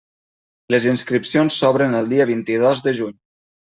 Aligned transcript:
Les 0.75 0.87
inscripcions 0.93 1.59
s'obren 1.61 1.97
el 2.01 2.13
dia 2.17 2.31
vint-i-dos 2.35 2.87
de 2.91 2.99
juny. 3.03 3.19